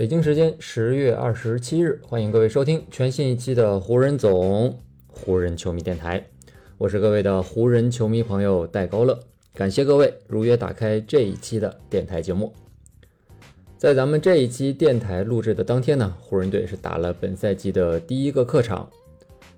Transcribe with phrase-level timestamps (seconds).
[0.00, 6.24] 北京时间十月二十七日，欢迎各位收听全新一期的湖人总湖人球迷电台，
[6.78, 9.20] 我是各位的湖人球迷朋友戴高乐，
[9.52, 12.50] 感谢各位如约打开这一期的电台节目。
[13.76, 18.88] 在咱们这一期电台录制的当天呢，湖人队是打了本赛季的第一个客场，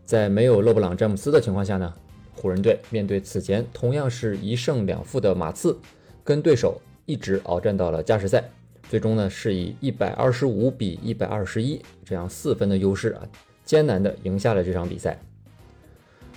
[0.05, 1.95] 在没有勒布朗詹姆斯的情况下呢，
[2.35, 5.79] 湖人队面对此前同样是一胜两负的马刺，
[6.25, 8.43] 跟对手一直鏖战到了加时赛。
[8.93, 13.27] 最终呢，是以一百二十五比一百二十一这样四分的优势啊，
[13.65, 15.19] 艰难的赢下了这场比赛。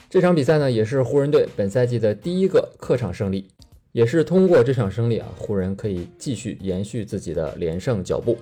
[0.09, 3.49] 这场比赛呢，也是湖人队本赛季的第一个客场胜利，
[3.91, 8.37] 也是通过这场胜利啊，湖人可以继续延续自己的连胜脚步。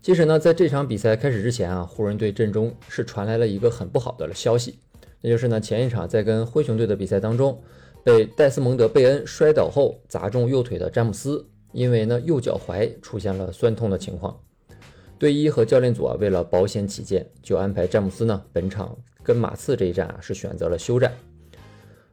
[0.00, 4.78] 其实呢，在这场比赛开始之前啊，湖人队阵中是传来了一个很不好的消息，
[5.20, 7.60] 那就是呢，前一场在跟灰熊队的比赛当中，
[8.04, 11.44] 被戴斯蒙德·贝恩摔倒后砸中右腿的詹姆斯。
[11.72, 14.38] 因为呢，右脚踝出现了酸痛的情况，
[15.18, 21.12] 队医和教练组啊，为了保险起见，就安排詹姆斯呢，本场跟马刺这一战啊，是选择了休战。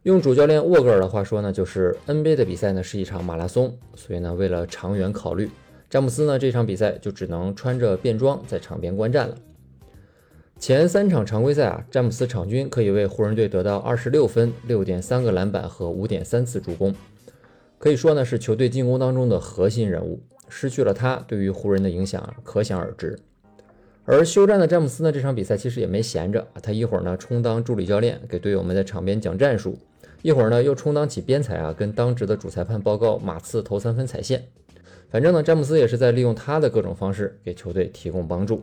[0.03, 5.49] 用主教练沃格尔的话说呢，就是 NBA 的比赛呢是一场马拉松，所以呢，为了长远考虑，
[5.89, 9.35] 詹姆斯呢这场比赛就只能穿着便装在场边观战了。
[10.59, 16.95] 前三场常规赛啊，詹姆斯场均可以为湖人队得到二十六分、六点三个篮板和五点三次助攻。
[17.79, 23.17] 可以说呢，是球队进攻当中的核心人物，失去了他，对于湖人的影响可想而知。
[24.03, 29.73] 而休战的詹姆斯呢，这场比赛其实也没闲着他一会儿呢充当助理教练，给队友们在场边讲战术；
[30.21, 34.47] 一会儿呢又充当起边裁啊，跟当值的主裁判报告马刺投三分踩线。
[35.09, 38.61] 反正呢，詹姆斯也是在利用他的各种方式给球队提供帮助。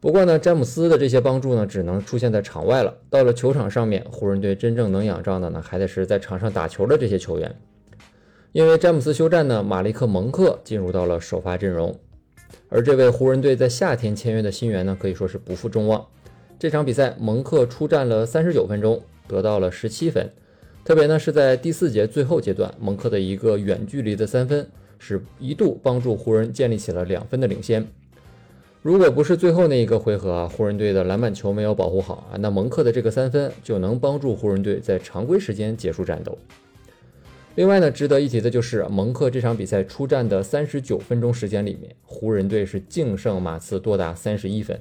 [0.00, 2.94] 不过呢，詹姆斯的这些帮助呢，只能出现在场外了。
[3.10, 7.52] 到了球场上面，湖人队真正能仰仗的呢，还得是在场上打球的这些球员。
[8.52, 11.98] 因为詹姆斯休战呢，马利克·蒙克进入到了首发阵容。
[12.68, 16.06] 而这位湖人队在夏天签约的新援呢，可以说是不负众望。
[16.60, 20.30] 这场比赛，蒙克出战了三十九分钟，得到了十七分。
[20.84, 24.64] 特别呢，是在第四节最后阶段，蒙克的一个远距离的三分，
[24.98, 27.86] 是一度帮助湖人建立起了两分的领先。
[28.80, 36.38] 如果不是最后那一个回合啊，湖人队的篮板球没有保护好啊，那蒙克的这个三分就能帮助湖人队在常规时间结束战斗。
[37.56, 44.80] 另外呢，值得一提的就是蒙克这场比赛出战的三十九分钟时间里面，湖人队是净胜马刺多达三十一分，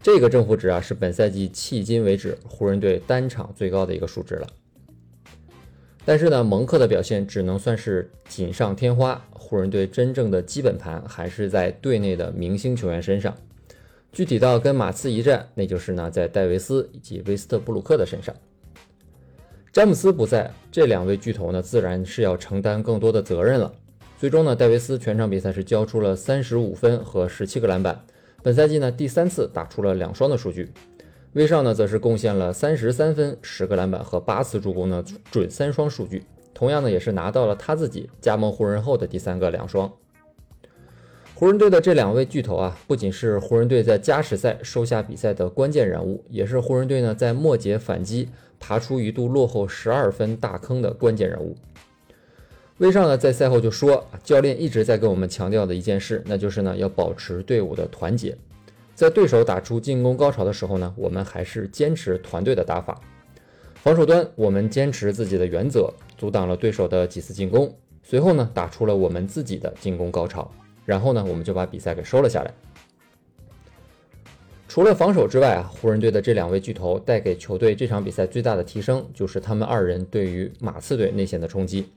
[0.00, 4.46] 这个正负值啊是本赛季迄今为止湖人队单场最高的一个数值了。
[6.04, 9.22] 但是呢，蒙克的表现只能算是锦上添花。
[9.30, 13.34] 湖人队真正的基本盘还是在队内的明星球员身上。
[14.10, 18.34] 具体到跟马刺一战，那就是呢在戴维斯以及威斯特布鲁克的身上。
[19.72, 23.72] 詹姆斯不在，这两位巨头呢自然是要承担更多的责任了。
[24.18, 28.00] 最终呢，戴维斯全场比赛是交出了三十五分和十七个篮板，
[28.42, 30.70] 本赛季呢第三次打出了两双的数据。
[31.34, 36.22] 威少呢，则是贡献了三十三分、十个篮板和八次助攻的准三双数据，
[36.54, 39.92] 同样呢，也是拿到了他自己加盟湖人后的第三个两双。
[41.34, 48.28] 湖人队的这两位巨头啊，不仅是湖人队在加时赛收下比赛的关键人物，也是湖人队呢在末节反击、
[48.60, 51.56] 爬出一度落后十二分大坑的关键人物。
[52.78, 58.38] 威少呢在赛后就说：“教练一直在跟我们强调的一件事，那就是呢要保持队伍的团结。”
[58.94, 63.00] 在对手打出进攻高潮的时候呢，我们还是坚持团队的打法。
[63.74, 67.74] 防守端，我们坚持自己的原则，阻挡了对手的几次进攻。
[68.02, 70.50] 随后呢，打出了我们自己的进攻高潮。
[70.86, 72.54] 然后呢，我们就把比赛给收了下来。
[74.68, 81.90] 除了防守之外啊，湖人队的这两位巨头带给球队这场比赛最大的提升，就是他们二人对于马刺队内线的冲击。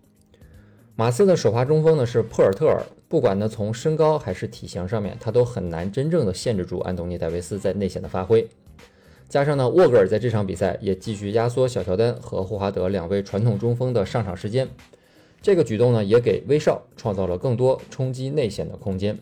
[0.96, 8.48] 马刺的首发中锋呢是珀尔特尔，不管呢从身高还是体型上面，他都很难真正的限制住安东尼戴维斯在内线的发挥。
[9.30, 14.68] 加上呢沃格尔在这场比赛也继续压缩小乔丹和霍华德两位传统中锋的上场时间，
[15.42, 19.18] 这个举动呢也给威少创造了更多冲击内线的空间。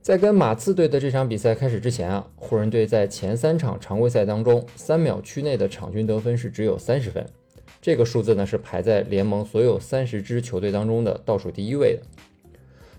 [0.00, 7.26] 在跟马刺队的这场比赛开始之前啊，湖人队在前三场常规赛当中，三秒区内的场均得分是只有三十分。
[7.82, 12.02] 这个数字呢是排在联盟所有三十支球队当中的倒数第一位的。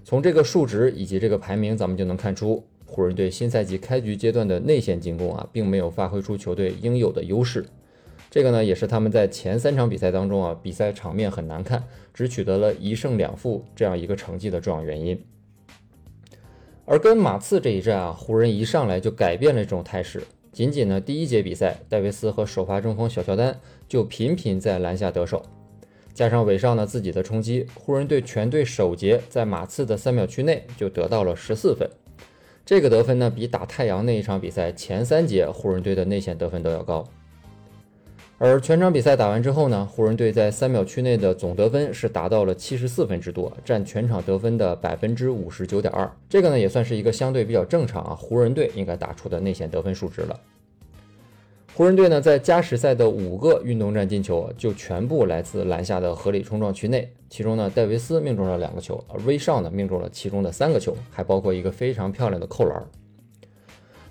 [0.07, 7.65] 从这个数值以及这个排名，咱们就能看出，湖人队新赛季开局阶段的内线进攻啊，并没有发挥出球队应有的优势。
[8.31, 11.83] 这个呢，也是他们在前三场比赛当中啊，比赛场面很难看，
[12.13, 15.21] 只取得了一胜两负这样一个成绩的重要原因。
[16.85, 20.23] 而跟马刺这一战啊，湖人一上来就改变了这种态势。
[20.53, 23.59] 仅仅呢，第一节比赛，戴维斯和首发中锋小乔丹
[23.89, 25.43] 就频频在篮下得手，
[26.17, 31.87] 加上韦少呢自己的冲击，湖人队全队首节在马刺的三秒区内就得到了十四分。
[32.65, 37.07] 这个得分呢，比打太阳那一场比赛前三节湖人队的内线得分都要高。
[38.39, 46.11] 而全场比赛打完之后呢，湖人队在三秒区内的总得分是达到了七十四分之多，占全场得分的百分之五十九点二。
[46.27, 50.39] 这个呢也算是一个相对比较正常啊，湖人队应该打出的内线得分数值了。
[51.77, 62.83] 湖人队呢在加时赛的五个运动战进球就全部来自篮下的合理冲撞区内，其中呢戴维斯命中了两个球，而威少呢命中了其中的三个球，还包括一个非常漂亮的扣篮。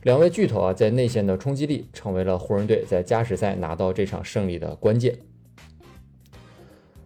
[0.04, 5.18] 两位巨头啊，在内线的冲击力成为了湖人队在加时赛拿到这场胜利的关键。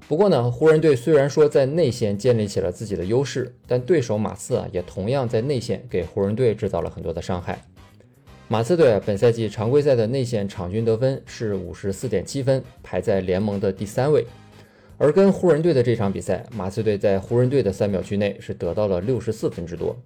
[0.07, 7.65] 不过呢，湖人队虽然说在内线建立起了自己的优势，但对手马刺啊，也同样在内线给湖人队制造了很多的伤害。
[8.53, 14.27] 马刺队啊，本赛季常规赛的内线场均得分是五十四点七分，排在联盟的第三位。
[14.99, 19.97] 而跟湖人队的这场比赛，马刺队在湖人队的三秒区内是得到了六十四分之多。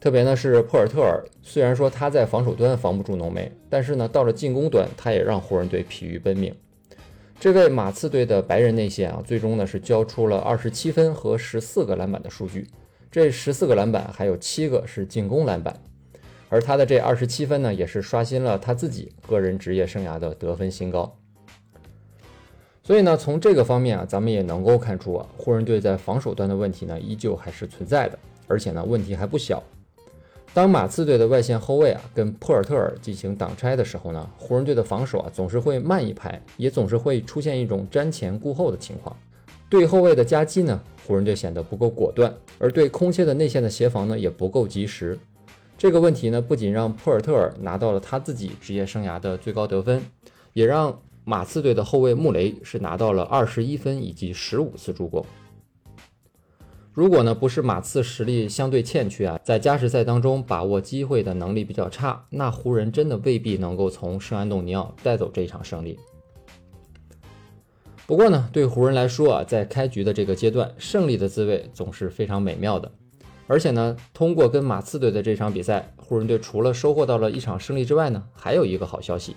[0.00, 6.54] 特别呢是珀尔特尔，虽然说他在防守端防不住浓眉，但是呢到了进攻端，他也让湖人队疲于奔命。
[7.38, 12.66] 这位马刺队的白人内线啊，最终呢是交出了二十七分和十四个篮板的数据。
[13.10, 15.78] 这十四个篮板还有七个是进攻篮板，
[16.54, 21.12] 而他的这二十七分呢，也是刷新了他自己个人职业生涯的得分新高。
[22.80, 28.16] 所以呢，从这个方面啊，咱们也能够看出啊，湖人队在防守端的问题呢，依旧还是存在的，
[28.46, 29.60] 而且呢，问题还不小。
[30.52, 39.16] 当马刺队的外线后卫啊跟珀尔特尔进行挡拆的时候呢，湖人队的防守啊总是会慢一拍，也总是会出现一种瞻前顾后的情况。
[39.68, 45.18] 对后卫的夹击呢，湖人队显得不够果断，而对空切的内线的协防呢也不够及时。
[45.84, 50.02] 这个问题呢，不仅让普尔特尔拿到了他自己职业生涯的最高得分，
[50.54, 55.26] 也让马刺队的后卫穆雷是拿到了二十一分以及十五次助攻。
[56.94, 65.98] 如果呢不是马刺实力相对欠缺啊，在加时赛当中把握机会的能力比较差，那湖人真的未必能够从圣安东尼奥带走这一场胜利。
[68.06, 72.90] 不过呢，对湖人来说啊，在开局的这个阶段，胜利的滋味总是非常美妙的。
[73.46, 79.36] 而且呢，通过跟马刺队的这场比赛，湖人队除了收获到了一场胜利之外呢，还有一个好消息，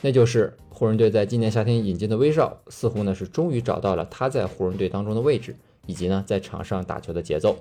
[0.00, 5.56] 那就是湖人队在今年夏天引进的威少，似乎呢是终于找到了他在湖人队当中的位置。
[5.84, 7.58] 以及呢，在场上打球的节奏。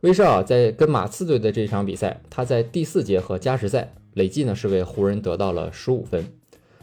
[0.00, 6.26] 威少在跟马刺队的这场比赛，他在第四节和加时赛累计呢是为湖人得到了十五分，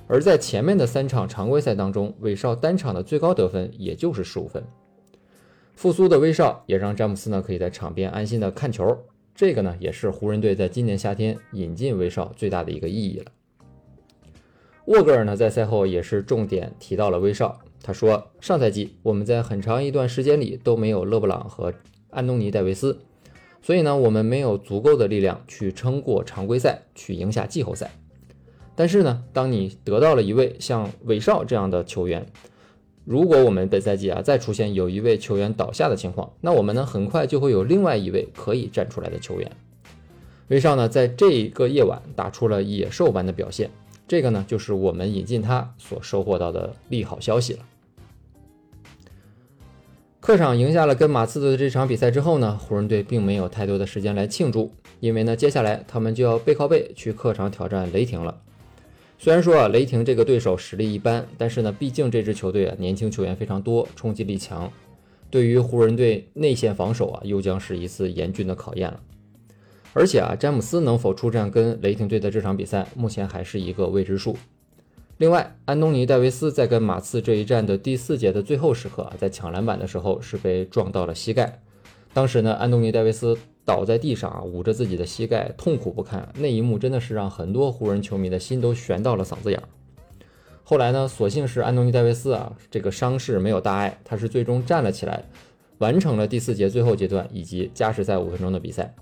[0.05, 4.63] 而在前面的三场常规赛当中，威少单场的最高得分也就是十五分。
[5.75, 8.97] 复苏的威少也让詹姆斯呢可以在场边安心的看球，
[9.33, 13.31] 这个呢也是湖人队在今年夏天引进威少最大的一个意义了。
[14.85, 17.59] 沃格尔呢在赛后也是重点提到了威少。
[17.83, 21.73] 他说：“上赛季我们在很长一段时间里都没有勒布朗和
[22.11, 22.99] 安东尼·戴维斯，
[23.59, 27.89] 所以呢，我们没有足够的力量去撑过常规赛，去赢下季后赛。
[28.75, 32.23] 但是呢，当你得到了一位像韦少这样的球员，
[33.03, 39.51] 如果我们本赛季啊再出现有一位球员倒下的情况，那我们呢很快就会有另外一位可以站出来的球员。
[40.49, 43.71] 威少呢在这个夜晚打出了野兽般的表现，
[44.07, 47.59] 这个呢就是我们引进他所收获到的利好消息了。”
[50.19, 58.39] 客场赢下了跟马刺队的这场比赛之后呢，湖人队并没有太多的时间来庆祝，因为呢，接下来他们就要背靠背去客场挑战雷霆了。
[59.23, 64.73] 虽然说啊，雷霆这个对手实力一般，但是呢，毕竟这支球队啊年轻球员非常多，冲击力强，
[65.29, 68.99] 对于湖人队内线防守啊，又将是一次严峻的考验了。
[69.93, 74.35] 而且啊，詹姆斯能否出战跟雷霆队的这场比赛，目前还是一个未知数。
[75.19, 81.61] 另外，安东尼·戴维斯在跟马刺这一战的第四节的最后时刻啊，在抢篮板的时候是被撞到了膝盖。
[82.11, 86.27] 当时呢，安东尼·戴维斯倒在地上啊，捂着自己的膝盖，痛苦不堪。
[86.35, 89.63] 那一幕真的是让很多湖人球迷的心都悬到了嗓子眼儿。
[90.63, 95.25] 后来呢，所幸是安东尼·戴维斯啊，这个伤势没有大碍，他是最终站了起来，
[95.79, 98.95] 完成了第四节最后阶段以及加时赛五分钟的比赛。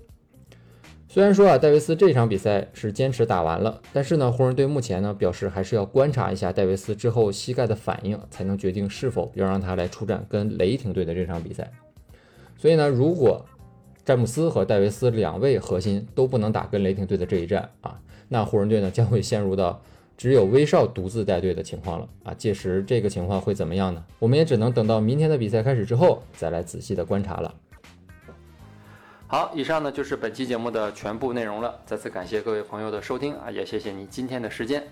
[1.08, 11.70] 虽然说啊，戴维斯这场比赛是坚持打完了，但是呢，湖人队目前呢表示还是要观察一下戴维斯之后膝盖的反应，才能决定是否要让他来出战跟雷霆队的这场比赛。
[12.56, 13.44] 所以呢，如果
[14.04, 19.80] 詹姆斯和戴维斯两位核心都不能打跟雷霆队的这一战啊，那湖人队呢将会陷入到
[20.16, 22.34] 只有威少独自带队的情况了啊。
[22.34, 24.04] 届时这个情况会怎么样呢？
[24.18, 27.54] 我们也只能等到明天的比赛开始之后再来仔细的观察了。
[29.26, 31.78] 好，以上呢就是本期节目的全部内容了。
[31.86, 34.82] 再次感谢各位朋友的收听啊，也谢谢你今天的时间。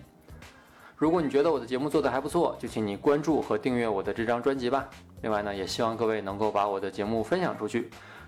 [0.96, 4.88] 如果你觉得我的节目做得还不错，就请你关注和订阅我的这张专辑吧。
[5.22, 7.90] 另外呢，也希望各位能够把我的节目分享出去，